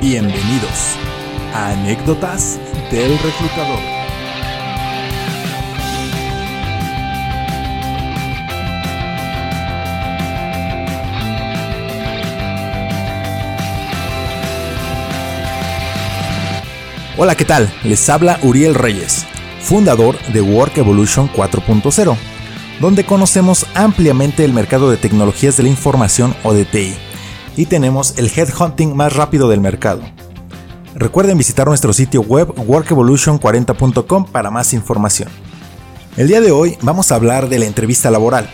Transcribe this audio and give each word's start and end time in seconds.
Bienvenidos 0.00 0.96
a 1.52 1.72
Anécdotas 1.72 2.58
del 2.90 3.18
Reclutador. 3.18 3.78
Hola, 17.18 17.34
¿qué 17.34 17.44
tal? 17.44 17.70
Les 17.84 18.08
habla 18.08 18.38
Uriel 18.42 18.74
Reyes, 18.74 19.26
fundador 19.60 20.18
de 20.28 20.40
Work 20.40 20.78
Evolution 20.78 21.30
4.0, 21.30 22.16
donde 22.80 23.04
conocemos 23.04 23.66
ampliamente 23.74 24.46
el 24.46 24.54
mercado 24.54 24.90
de 24.90 24.96
tecnologías 24.96 25.58
de 25.58 25.64
la 25.64 25.68
información 25.68 26.34
o 26.42 26.54
de 26.54 26.64
y 27.56 27.66
tenemos 27.66 28.18
el 28.18 28.30
headhunting 28.34 28.96
más 28.96 29.14
rápido 29.14 29.48
del 29.48 29.60
mercado. 29.60 30.02
Recuerden 30.94 31.38
visitar 31.38 31.66
nuestro 31.66 31.92
sitio 31.92 32.22
web 32.22 32.48
workevolution40.com 32.54 34.26
para 34.26 34.50
más 34.50 34.72
información. 34.72 35.28
El 36.16 36.28
día 36.28 36.40
de 36.40 36.50
hoy 36.50 36.76
vamos 36.82 37.12
a 37.12 37.14
hablar 37.14 37.48
de 37.48 37.58
la 37.58 37.66
entrevista 37.66 38.10
laboral, 38.10 38.50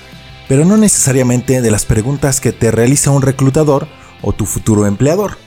pero 0.48 0.64
no 0.64 0.76
necesariamente 0.76 1.62
de 1.62 1.70
las 1.70 1.86
preguntas 1.86 2.40
que 2.40 2.52
te 2.52 2.70
realiza 2.70 3.10
un 3.10 3.22
reclutador 3.22 3.88
o 4.22 4.32
tu 4.32 4.44
futuro 4.44 4.86
empleador. 4.86 5.38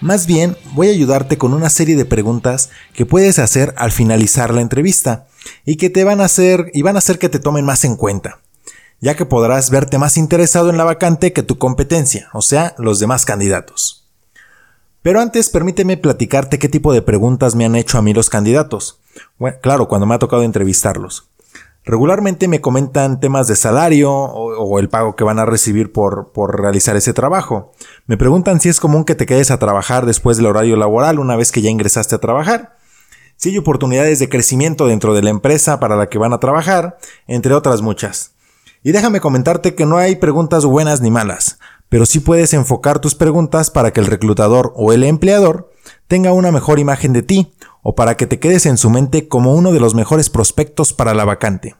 Más 0.00 0.26
bien, 0.26 0.56
voy 0.72 0.88
a 0.88 0.92
ayudarte 0.92 1.38
con 1.38 1.54
una 1.54 1.70
serie 1.70 1.96
de 1.96 2.04
preguntas 2.04 2.70
que 2.92 3.06
puedes 3.06 3.38
hacer 3.38 3.74
al 3.76 3.92
finalizar 3.92 4.52
la 4.52 4.60
entrevista 4.60 5.26
y 5.64 5.76
que 5.76 5.90
te 5.90 6.02
van 6.02 6.20
a 6.20 6.24
hacer 6.24 6.70
y 6.74 6.82
van 6.82 6.96
a 6.96 6.98
hacer 6.98 7.18
que 7.18 7.28
te 7.28 7.38
tomen 7.38 7.64
más 7.64 7.84
en 7.84 7.96
cuenta 7.96 8.41
ya 9.02 9.16
que 9.16 9.26
podrás 9.26 9.68
verte 9.68 9.98
más 9.98 10.16
interesado 10.16 10.70
en 10.70 10.78
la 10.78 10.84
vacante 10.84 11.32
que 11.32 11.42
tu 11.42 11.58
competencia, 11.58 12.30
o 12.32 12.40
sea, 12.40 12.74
los 12.78 13.00
demás 13.00 13.26
candidatos. 13.26 14.08
Pero 15.02 15.20
antes 15.20 15.50
permíteme 15.50 15.96
platicarte 15.96 16.60
qué 16.60 16.68
tipo 16.68 16.92
de 16.92 17.02
preguntas 17.02 17.56
me 17.56 17.64
han 17.64 17.74
hecho 17.74 17.98
a 17.98 18.02
mí 18.02 18.14
los 18.14 18.30
candidatos. 18.30 19.00
Claro, 19.60 19.88
cuando 19.88 20.06
me 20.06 20.14
ha 20.14 20.20
tocado 20.20 20.44
entrevistarlos. 20.44 21.28
Regularmente 21.84 22.46
me 22.46 22.60
comentan 22.60 23.18
temas 23.18 23.48
de 23.48 23.56
salario 23.56 24.12
o, 24.12 24.78
el 24.78 24.88
pago 24.88 25.16
que 25.16 25.24
van 25.24 25.40
a 25.40 25.46
recibir 25.46 25.90
por, 25.90 26.30
por, 26.30 26.60
realizar 26.60 26.94
ese 26.94 27.12
trabajo. 27.12 27.72
Me 28.06 28.16
preguntan 28.16 28.60
si 28.60 28.68
es 28.68 28.78
común 28.78 29.04
que 29.04 29.16
te 29.16 29.26
quedes 29.26 29.50
a 29.50 29.58
trabajar 29.58 30.06
después 30.06 30.36
del 30.36 30.46
horario 30.46 30.76
laboral 30.76 31.18
una 31.18 31.34
vez 31.34 31.50
que 31.50 31.60
ya 31.60 31.70
ingresaste 31.70 32.14
a 32.14 32.20
trabajar. 32.20 32.76
Si 33.34 33.48
hay 33.48 33.58
oportunidades 33.58 34.20
de 34.20 34.28
crecimiento 34.28 34.86
dentro 34.86 35.12
de 35.12 35.22
la 35.22 35.30
empresa 35.30 35.80
para 35.80 35.96
la 35.96 36.08
que 36.08 36.18
van 36.18 36.32
a 36.32 36.38
trabajar, 36.38 36.98
entre 37.26 37.52
otras 37.52 37.82
muchas. 37.82 38.32
Y 38.82 38.92
déjame 38.92 39.20
comentarte 39.20 39.74
que 39.74 39.86
no 39.86 39.96
hay 39.96 40.16
preguntas 40.16 40.64
buenas 40.64 41.00
ni 41.00 41.10
malas, 41.10 41.58
pero 41.88 42.04
sí 42.04 42.20
puedes 42.20 42.52
enfocar 42.52 42.98
tus 42.98 43.14
preguntas 43.14 43.70
para 43.70 43.92
que 43.92 44.00
el 44.00 44.06
reclutador 44.06 44.72
o 44.76 44.92
el 44.92 45.04
empleador 45.04 45.70
tenga 46.08 46.32
una 46.32 46.50
mejor 46.50 46.78
imagen 46.78 47.12
de 47.12 47.22
ti 47.22 47.54
o 47.82 47.94
para 47.94 48.16
que 48.16 48.26
te 48.26 48.40
quedes 48.40 48.66
en 48.66 48.78
su 48.78 48.90
mente 48.90 49.28
como 49.28 49.54
uno 49.54 49.72
de 49.72 49.80
los 49.80 49.94
mejores 49.94 50.30
prospectos 50.30 50.92
para 50.92 51.14
la 51.14 51.24
vacante. 51.24 51.76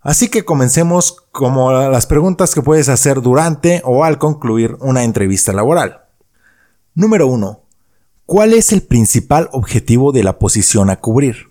Así 0.00 0.28
que 0.28 0.44
comencemos 0.44 1.16
como 1.32 1.72
las 1.72 2.06
preguntas 2.06 2.54
que 2.54 2.62
puedes 2.62 2.88
hacer 2.88 3.20
durante 3.20 3.82
o 3.84 4.04
al 4.04 4.18
concluir 4.18 4.76
una 4.80 5.04
entrevista 5.04 5.52
laboral. 5.52 6.06
Número 6.94 7.26
1. 7.26 7.60
¿Cuál 8.26 8.54
es 8.54 8.72
el 8.72 8.82
principal 8.82 9.48
objetivo 9.52 10.12
de 10.12 10.22
la 10.22 10.38
posición 10.38 10.88
a 10.88 10.96
cubrir? 11.00 11.49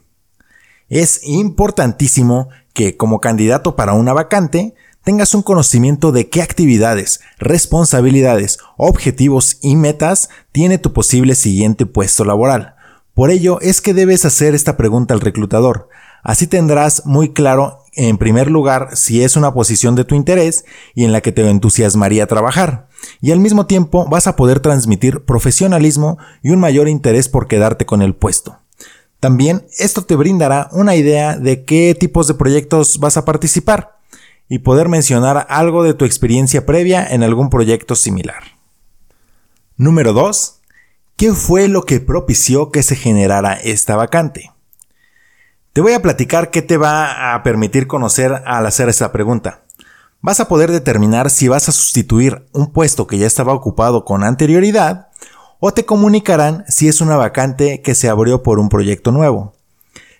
Es 0.90 1.22
importantísimo 1.24 2.50
que 2.74 2.98
como 2.98 3.22
candidato 3.22 3.76
para 3.76 3.94
una 3.94 4.14
vacante 4.14 4.74
tengas 5.04 5.36
un 5.36 5.44
conocimiento 5.44 6.12
de 6.12 6.30
qué 6.30 6.42
actividades, 6.42 7.20
responsabilidades, 7.38 8.58
objetivos 8.76 9.58
y 9.62 9.76
metas 9.76 10.30
tiene 10.52 10.78
tu 10.80 10.92
posible 10.92 11.36
siguiente 11.36 11.86
puesto 11.86 12.26
laboral. 12.26 12.76
Por 13.14 13.30
ello 13.32 13.60
es 13.62 13.82
que 13.82 13.94
debes 13.94 14.26
hacer 14.26 14.56
esta 14.56 14.78
pregunta 14.78 15.14
al 15.14 15.22
reclutador. 15.22 15.90
Así 16.24 16.48
tendrás 16.48 17.06
muy 17.06 17.34
claro, 17.34 17.84
en 17.94 18.18
primer 18.18 18.50
lugar, 18.50 18.90
si 18.96 19.24
es 19.24 19.36
una 19.36 19.54
posición 19.54 19.96
de 19.96 20.06
tu 20.06 20.16
interés 20.16 20.66
y 20.96 21.06
en 21.06 21.12
la 21.12 21.22
que 21.22 21.32
te 21.32 21.48
entusiasmaría 21.48 22.28
trabajar. 22.28 22.88
Y 23.22 23.32
al 23.32 23.40
mismo 23.40 23.66
tiempo 23.66 24.08
vas 24.10 24.28
a 24.28 24.36
poder 24.36 24.60
transmitir 24.60 25.24
profesionalismo 25.26 26.18
y 26.42 26.50
un 26.50 26.60
mayor 26.60 26.88
interés 26.88 27.30
por 27.30 27.48
quedarte 27.48 27.86
con 27.86 28.02
el 28.02 28.16
puesto. 28.16 28.58
También 29.20 29.66
esto 29.78 30.04
te 30.04 30.16
brindará 30.16 30.70
una 30.72 30.96
idea 30.96 31.38
de 31.38 31.66
qué 31.66 31.96
tipos 32.00 32.28
de 32.28 32.36
proyectos 32.36 33.00
vas 33.00 33.18
a 33.18 33.26
participar 33.26 33.98
y 34.48 34.60
poder 34.60 34.88
mencionar 34.88 35.46
algo 35.50 35.84
de 35.84 35.94
tu 35.94 36.06
experiencia 36.06 36.66
previa 36.66 37.06
en 37.06 37.24
algún 37.24 37.50
proyecto 37.50 37.96
similar. 37.96 38.44
Número 39.76 40.14
2. 40.14 40.56
¿Qué 41.18 41.34
fue 41.34 41.68
lo 41.68 41.84
que 41.84 42.00
propició 42.00 42.72
que 42.72 42.82
se 42.82 42.96
generara 42.96 43.54
esta 43.54 43.98
vacante? 43.98 44.52
Te 45.74 45.82
voy 45.82 45.94
a 45.94 46.02
platicar 46.02 46.50
qué 46.50 46.62
te 46.62 46.78
va 46.78 47.34
a 47.36 47.44
permitir 47.44 47.88
conocer 47.88 48.42
al 48.46 48.66
hacer 48.66 48.88
esta 48.88 49.12
pregunta. 49.12 49.64
Vas 50.22 50.40
a 50.40 50.48
poder 50.48 50.72
determinar 50.72 51.30
si 51.30 51.48
vas 51.50 51.70
a 51.70 51.74
sustituir 51.74 52.48
un 52.54 52.72
puesto 52.72 53.06
que 53.06 53.18
ya 53.18 53.28
estaba 53.28 53.54
ocupado 53.54 54.06
con 54.06 54.24
anterioridad 54.24 55.09
o 55.60 55.72
te 55.72 55.86
comunicarán 55.86 56.66
si 56.68 56.88
es 56.88 57.02
una 57.02 57.18
vacante 57.18 57.82
que 57.82 57.96
se 57.96 58.10
abrió 58.10 58.44
por 58.44 58.60
un 58.60 58.70
proyecto 58.70 59.12
nuevo. 59.12 59.54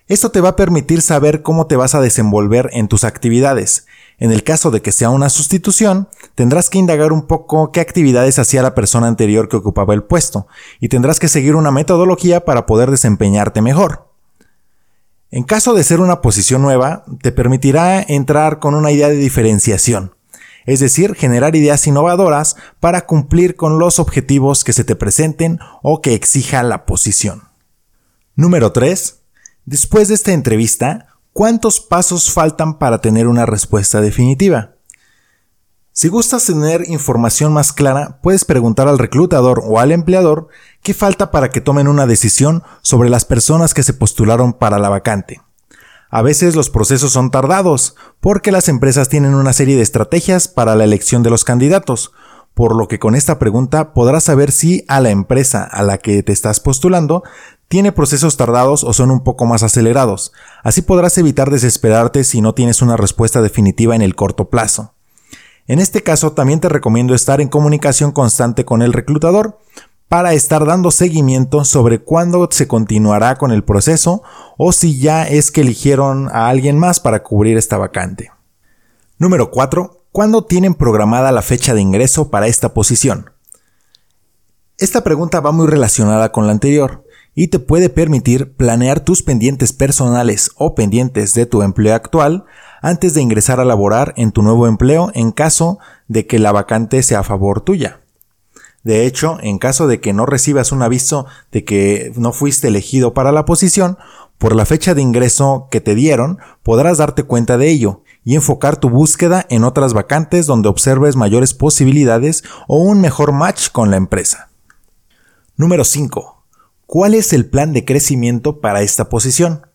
Esto 0.06 0.30
te 0.30 0.40
va 0.40 0.50
a 0.50 0.56
permitir 0.56 1.02
saber 1.02 1.42
cómo 1.42 1.66
te 1.66 1.76
vas 1.76 1.94
a 1.94 2.00
desenvolver 2.00 2.68
en 2.72 2.88
tus 2.88 3.04
actividades. 3.04 3.86
En 4.18 4.32
el 4.32 4.42
caso 4.42 4.70
de 4.70 4.82
que 4.82 4.90
sea 4.90 5.08
una 5.08 5.28
sustitución, 5.28 6.08
tendrás 6.34 6.68
que 6.68 6.78
indagar 6.78 7.12
un 7.12 7.28
poco 7.28 7.70
qué 7.70 7.80
actividades 7.80 8.38
hacía 8.38 8.60
la 8.60 8.74
persona 8.74 9.06
anterior 9.06 9.48
que 9.48 9.56
ocupaba 9.56 9.94
el 9.94 10.02
puesto, 10.02 10.48
y 10.80 10.88
tendrás 10.88 11.20
que 11.20 11.28
seguir 11.28 11.54
una 11.54 11.70
metodología 11.70 12.44
para 12.44 12.66
poder 12.66 12.90
desempeñarte 12.90 13.62
mejor. 13.62 14.08
En 15.30 15.44
caso 15.44 15.74
de 15.74 15.84
ser 15.84 16.00
una 16.00 16.20
posición 16.22 16.60
nueva, 16.60 17.04
te 17.22 17.30
permitirá 17.30 18.02
entrar 18.02 18.58
con 18.58 18.74
una 18.74 18.90
idea 18.90 19.08
de 19.08 19.14
diferenciación, 19.14 20.16
es 20.66 20.80
decir, 20.80 21.14
generar 21.14 21.56
ideas 21.56 21.86
innovadoras 21.86 22.56
para 22.80 23.06
cumplir 23.06 23.56
con 23.56 23.78
los 23.78 23.98
objetivos 23.98 24.64
que 24.64 24.72
se 24.72 24.84
te 24.84 24.96
presenten 24.96 25.58
o 25.82 26.00
que 26.00 26.14
exija 26.14 26.62
la 26.62 26.86
posición. 26.86 27.48
Número 28.34 28.72
3. 28.72 29.20
Después 29.64 30.08
de 30.08 30.14
esta 30.14 30.32
entrevista, 30.32 31.08
¿cuántos 31.32 31.80
pasos 31.80 32.32
faltan 32.32 32.78
para 32.78 33.00
tener 33.00 33.28
una 33.28 33.46
respuesta 33.46 34.00
definitiva? 34.00 34.76
Si 35.92 36.08
gustas 36.08 36.46
tener 36.46 36.88
información 36.88 37.52
más 37.52 37.72
clara, 37.72 38.20
puedes 38.22 38.44
preguntar 38.44 38.88
al 38.88 38.98
reclutador 38.98 39.60
o 39.64 39.80
al 39.80 39.92
empleador 39.92 40.48
qué 40.82 40.94
falta 40.94 41.30
para 41.30 41.50
que 41.50 41.60
tomen 41.60 41.88
una 41.88 42.06
decisión 42.06 42.62
sobre 42.80 43.10
las 43.10 43.24
personas 43.24 43.74
que 43.74 43.82
se 43.82 43.92
postularon 43.92 44.52
para 44.52 44.78
la 44.78 44.88
vacante. 44.88 45.42
A 46.10 46.22
veces 46.22 46.56
los 46.56 46.70
procesos 46.70 47.12
son 47.12 47.30
tardados, 47.30 47.94
porque 48.20 48.50
las 48.50 48.68
empresas 48.68 49.08
tienen 49.08 49.34
una 49.34 49.52
serie 49.52 49.76
de 49.76 49.82
estrategias 49.82 50.48
para 50.48 50.74
la 50.74 50.84
elección 50.84 51.22
de 51.22 51.30
los 51.30 51.44
candidatos, 51.44 52.12
por 52.54 52.74
lo 52.74 52.88
que 52.88 52.98
con 52.98 53.14
esta 53.14 53.38
pregunta 53.38 53.94
podrás 53.94 54.24
saber 54.24 54.50
si 54.50 54.84
a 54.88 55.00
la 55.00 55.10
empresa 55.10 55.62
a 55.62 55.82
la 55.82 55.98
que 55.98 56.22
te 56.22 56.32
estás 56.32 56.58
postulando 56.58 57.22
tiene 57.68 57.92
procesos 57.92 58.36
tardados 58.36 58.82
o 58.82 58.92
son 58.92 59.12
un 59.12 59.22
poco 59.22 59.46
más 59.46 59.62
acelerados. 59.62 60.32
Así 60.64 60.82
podrás 60.82 61.16
evitar 61.18 61.50
desesperarte 61.50 62.24
si 62.24 62.40
no 62.40 62.52
tienes 62.52 62.82
una 62.82 62.96
respuesta 62.96 63.40
definitiva 63.40 63.94
en 63.94 64.02
el 64.02 64.16
corto 64.16 64.50
plazo. 64.50 64.94
En 65.68 65.78
este 65.78 66.02
caso 66.02 66.32
también 66.32 66.58
te 66.58 66.68
recomiendo 66.68 67.14
estar 67.14 67.40
en 67.40 67.48
comunicación 67.48 68.10
constante 68.10 68.64
con 68.64 68.82
el 68.82 68.92
reclutador 68.92 69.60
para 70.10 70.32
estar 70.32 70.66
dando 70.66 70.90
seguimiento 70.90 71.64
sobre 71.64 72.00
cuándo 72.00 72.48
se 72.50 72.66
continuará 72.66 73.36
con 73.36 73.52
el 73.52 73.62
proceso 73.62 74.24
o 74.58 74.72
si 74.72 74.98
ya 74.98 75.22
es 75.28 75.52
que 75.52 75.60
eligieron 75.60 76.28
a 76.32 76.48
alguien 76.48 76.76
más 76.80 76.98
para 76.98 77.22
cubrir 77.22 77.56
esta 77.56 77.78
vacante. 77.78 78.32
Número 79.18 79.52
4. 79.52 80.06
¿Cuándo 80.10 80.44
tienen 80.46 80.74
programada 80.74 81.30
la 81.30 81.42
fecha 81.42 81.74
de 81.74 81.80
ingreso 81.80 82.28
para 82.28 82.48
esta 82.48 82.74
posición? 82.74 83.30
Esta 84.78 85.04
pregunta 85.04 85.38
va 85.38 85.52
muy 85.52 85.68
relacionada 85.68 86.32
con 86.32 86.46
la 86.46 86.54
anterior 86.54 87.04
y 87.36 87.46
te 87.46 87.60
puede 87.60 87.88
permitir 87.88 88.56
planear 88.56 88.98
tus 88.98 89.22
pendientes 89.22 89.72
personales 89.72 90.50
o 90.56 90.74
pendientes 90.74 91.34
de 91.34 91.46
tu 91.46 91.62
empleo 91.62 91.94
actual 91.94 92.46
antes 92.82 93.14
de 93.14 93.22
ingresar 93.22 93.60
a 93.60 93.64
laborar 93.64 94.12
en 94.16 94.32
tu 94.32 94.42
nuevo 94.42 94.66
empleo 94.66 95.12
en 95.14 95.30
caso 95.30 95.78
de 96.08 96.26
que 96.26 96.40
la 96.40 96.50
vacante 96.50 97.00
sea 97.04 97.20
a 97.20 97.22
favor 97.22 97.60
tuya. 97.60 97.99
De 98.82 99.06
hecho, 99.06 99.38
en 99.42 99.58
caso 99.58 99.86
de 99.86 100.00
que 100.00 100.12
no 100.12 100.26
recibas 100.26 100.72
un 100.72 100.82
aviso 100.82 101.26
de 101.52 101.64
que 101.64 102.12
no 102.16 102.32
fuiste 102.32 102.68
elegido 102.68 103.12
para 103.12 103.32
la 103.32 103.44
posición, 103.44 103.98
por 104.38 104.56
la 104.56 104.64
fecha 104.64 104.94
de 104.94 105.02
ingreso 105.02 105.68
que 105.70 105.82
te 105.82 105.94
dieron, 105.94 106.38
podrás 106.62 106.98
darte 106.98 107.24
cuenta 107.24 107.58
de 107.58 107.68
ello 107.68 108.02
y 108.24 108.36
enfocar 108.36 108.78
tu 108.78 108.88
búsqueda 108.88 109.44
en 109.50 109.64
otras 109.64 109.92
vacantes 109.92 110.46
donde 110.46 110.70
observes 110.70 111.14
mayores 111.14 111.52
posibilidades 111.52 112.42
o 112.66 112.78
un 112.78 113.02
mejor 113.02 113.32
match 113.32 113.68
con 113.70 113.90
la 113.90 113.98
empresa. 113.98 114.50
Número 115.56 115.84
5. 115.84 116.44
¿Cuál 116.86 117.14
es 117.14 117.34
el 117.34 117.50
plan 117.50 117.74
de 117.74 117.84
crecimiento 117.84 118.60
para 118.60 118.80
esta 118.80 119.10
posición? 119.10 119.66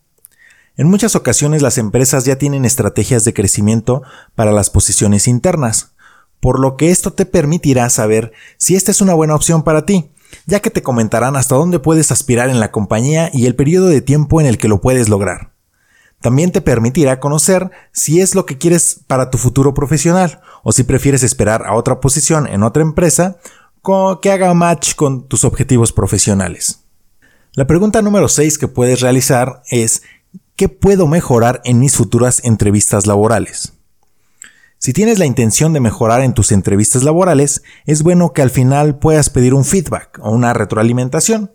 En 0.78 0.88
muchas 0.88 1.16
ocasiones 1.16 1.62
las 1.62 1.78
empresas 1.78 2.25
ya 2.25 2.38
tienen 2.38 2.66
estrategias 2.66 3.24
de 3.24 3.34
crecimiento 3.34 4.01
para 4.34 4.51
las 4.51 4.69
posiciones 4.69 5.28
internas, 5.28 5.95
por 6.40 6.60
lo 6.60 6.78
que 6.78 6.92
esto 6.92 7.14
te 7.14 7.26
permitirá 7.26 7.90
saber 7.90 8.34
si 8.58 8.76
esta 8.76 8.92
es 8.92 9.02
una 9.02 9.14
buena 9.14 9.36
opción 9.36 9.64
para 9.64 9.86
ti, 9.86 10.12
ya 10.46 10.60
que 10.60 10.70
te 10.70 10.84
comentarán 10.84 11.36
hasta 11.36 11.56
dónde 11.56 11.80
puedes 11.80 12.12
aspirar 12.12 12.50
en 12.50 12.60
la 12.60 12.72
compañía 12.72 13.30
y 13.34 13.46
el 13.46 13.56
periodo 13.56 13.88
de 13.88 14.02
tiempo 14.02 14.42
en 14.42 14.48
el 14.48 14.58
que 14.58 14.68
lo 14.68 14.82
puedes 14.82 15.10
lograr. 15.10 15.52
También 16.22 16.52
te 16.52 16.62
permitirá 16.62 17.20
conocer 17.20 17.70
si 17.92 18.22
es 18.22 18.36
lo 18.36 18.46
que 18.46 18.58
quieres 18.58 19.02
para 19.06 19.30
tu 19.30 19.38
futuro 19.38 19.74
profesional 19.74 20.42
o 20.64 20.72
si 20.72 20.84
prefieres 20.84 21.24
esperar 21.24 21.66
a 21.68 21.76
otra 21.76 22.00
posición 22.00 22.48
en 22.48 22.64
otra 22.64 22.82
empresa 22.82 23.38
que 24.20 24.32
haga 24.32 24.52
match 24.56 24.96
con 24.96 25.28
tus 25.28 25.44
objetivos 25.44 25.94
profesionales. 25.94 26.80
La 27.54 27.68
pregunta 27.68 28.02
número 28.02 28.28
6 28.28 28.58
que 28.58 28.68
puedes 28.68 29.02
realizar 29.02 29.62
es 29.70 30.02
¿qué 30.56 30.70
puedo 30.70 31.06
mejorar 31.06 31.62
en 31.66 31.80
mis 31.80 31.96
futuras 31.96 32.42
entrevistas 32.44 33.06
laborales? 33.06 33.75
Si 34.86 34.94
tienes 34.94 35.18
la 35.18 35.26
intención 35.26 35.74
de 35.74 35.80
mejorar 35.80 36.22
en 36.22 36.36
tus 36.36 36.52
entrevistas 36.52 37.02
laborales, 37.02 37.64
es 37.88 38.04
bueno 38.04 38.34
que 38.34 38.44
al 38.44 38.52
final 38.52 39.00
puedas 39.00 39.32
pedir 39.32 39.56
un 39.56 39.66
feedback 39.66 40.20
o 40.22 40.30
una 40.30 40.54
retroalimentación. 40.54 41.52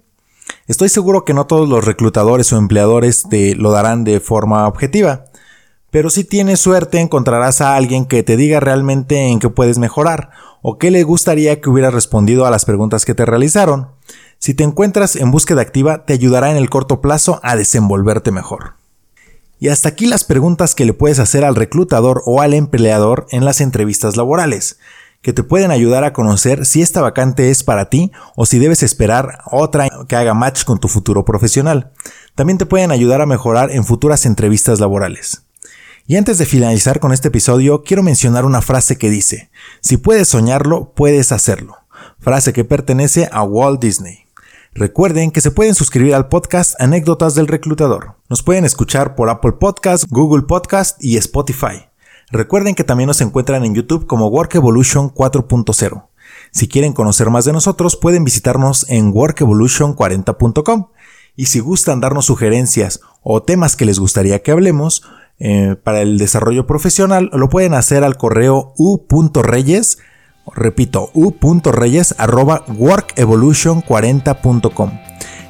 Estoy 0.66 0.88
seguro 0.88 1.24
que 1.24 1.32
no 1.32 1.46
todos 1.46 1.68
los 1.68 1.84
reclutadores 1.84 2.52
o 2.52 2.56
empleadores 2.56 3.22
te 3.30 3.54
lo 3.54 3.70
darán 3.70 4.02
de 4.02 4.18
forma 4.18 4.66
objetiva, 4.66 5.26
pero 5.92 6.10
si 6.10 6.24
tienes 6.24 6.58
suerte 6.58 6.98
encontrarás 6.98 7.60
a 7.60 7.76
alguien 7.76 8.04
que 8.04 8.24
te 8.24 8.36
diga 8.36 8.58
realmente 8.58 9.28
en 9.28 9.38
qué 9.38 9.48
puedes 9.48 9.78
mejorar 9.78 10.30
o 10.60 10.76
qué 10.76 10.90
le 10.90 11.04
gustaría 11.04 11.60
que 11.60 11.70
hubiera 11.70 11.92
respondido 11.92 12.46
a 12.46 12.50
las 12.50 12.64
preguntas 12.64 13.04
que 13.04 13.14
te 13.14 13.26
realizaron. 13.26 13.90
Si 14.38 14.54
te 14.54 14.64
encuentras 14.64 15.14
en 15.14 15.30
búsqueda 15.30 15.62
activa, 15.62 16.04
te 16.04 16.14
ayudará 16.14 16.50
en 16.50 16.56
el 16.56 16.68
corto 16.68 17.00
plazo 17.00 17.38
a 17.44 17.54
desenvolverte 17.54 18.32
mejor. 18.32 18.79
Y 19.60 19.68
hasta 19.68 19.90
aquí 19.90 20.06
las 20.06 20.24
preguntas 20.24 20.74
que 20.74 20.86
le 20.86 20.94
puedes 20.94 21.18
hacer 21.18 21.44
al 21.44 21.54
reclutador 21.54 22.22
o 22.24 22.40
al 22.40 22.54
empleador 22.54 23.26
en 23.30 23.44
las 23.44 23.60
entrevistas 23.60 24.16
laborales, 24.16 24.78
que 25.20 25.34
te 25.34 25.42
pueden 25.42 25.70
ayudar 25.70 26.02
a 26.02 26.14
conocer 26.14 26.64
si 26.64 26.80
esta 26.80 27.02
vacante 27.02 27.50
es 27.50 27.62
para 27.62 27.90
ti 27.90 28.10
o 28.36 28.46
si 28.46 28.58
debes 28.58 28.82
esperar 28.82 29.40
otra 29.44 29.90
que 30.08 30.16
haga 30.16 30.32
match 30.32 30.64
con 30.64 30.80
tu 30.80 30.88
futuro 30.88 31.26
profesional. 31.26 31.92
También 32.34 32.56
te 32.56 32.64
pueden 32.64 32.90
ayudar 32.90 33.20
a 33.20 33.26
mejorar 33.26 33.70
en 33.70 33.84
futuras 33.84 34.24
entrevistas 34.24 34.80
laborales. 34.80 35.42
Y 36.06 36.16
antes 36.16 36.38
de 36.38 36.46
finalizar 36.46 36.98
con 36.98 37.12
este 37.12 37.28
episodio, 37.28 37.82
quiero 37.84 38.02
mencionar 38.02 38.46
una 38.46 38.62
frase 38.62 38.96
que 38.96 39.10
dice, 39.10 39.50
si 39.82 39.98
puedes 39.98 40.28
soñarlo, 40.28 40.94
puedes 40.94 41.32
hacerlo. 41.32 41.76
Frase 42.18 42.54
que 42.54 42.64
pertenece 42.64 43.28
a 43.30 43.42
Walt 43.42 43.80
Disney. 43.80 44.29
Recuerden 44.72 45.32
que 45.32 45.40
se 45.40 45.50
pueden 45.50 45.74
suscribir 45.74 46.14
al 46.14 46.28
podcast 46.28 46.80
Anécdotas 46.80 47.34
del 47.34 47.48
Reclutador. 47.48 48.14
Nos 48.28 48.44
pueden 48.44 48.64
escuchar 48.64 49.16
por 49.16 49.28
Apple 49.28 49.52
Podcast, 49.52 50.04
Google 50.08 50.42
Podcast 50.42 51.02
y 51.02 51.16
Spotify. 51.16 51.88
Recuerden 52.30 52.76
que 52.76 52.84
también 52.84 53.08
nos 53.08 53.20
encuentran 53.20 53.64
en 53.64 53.74
YouTube 53.74 54.06
como 54.06 54.28
Work 54.28 54.54
Evolution 54.54 55.12
4.0. 55.12 56.06
Si 56.52 56.68
quieren 56.68 56.92
conocer 56.92 57.30
más 57.30 57.44
de 57.44 57.52
nosotros, 57.52 57.96
pueden 57.96 58.22
visitarnos 58.22 58.88
en 58.88 59.12
workevolution40.com. 59.12 60.86
Y 61.34 61.46
si 61.46 61.58
gustan 61.58 62.00
darnos 62.00 62.26
sugerencias 62.26 63.00
o 63.22 63.42
temas 63.42 63.74
que 63.74 63.84
les 63.84 63.98
gustaría 63.98 64.40
que 64.42 64.52
hablemos 64.52 65.02
eh, 65.40 65.74
para 65.82 66.00
el 66.00 66.16
desarrollo 66.16 66.68
profesional, 66.68 67.28
lo 67.32 67.48
pueden 67.48 67.74
hacer 67.74 68.04
al 68.04 68.16
correo 68.16 68.72
u.reyes 68.76 69.98
Repito, 70.46 71.10
u.reyes 71.14 72.14
workevolution40.com. 72.16 74.90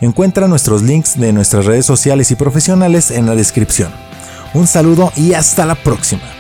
Encuentra 0.01 0.49
nuestros 0.49 0.83
links 0.83 1.17
de 1.19 1.33
nuestras 1.33 1.67
redes 1.67 1.87
sociales 1.87 2.31
y 2.31 2.37
profesionales 2.37 3.11
en 3.11 3.27
la 3.27 3.35
descripción. 3.35 3.93
Un 4.55 4.67
saludo 4.67 5.13
y 5.17 5.35
hasta 5.35 5.67
la 5.67 5.75
próxima. 5.75 6.40